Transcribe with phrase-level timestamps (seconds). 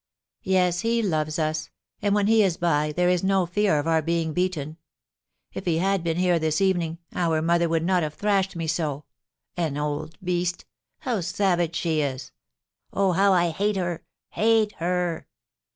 [0.41, 1.69] "Yes, he loves us;
[2.01, 4.77] and, when he is by, there is no fear of our being beaten.
[5.53, 9.05] If he had been here this evening, our mother would not have thrashed me so.
[9.55, 10.65] An old beast!
[11.01, 12.31] How savage she is!
[12.91, 15.27] Oh, how I hate her hate her!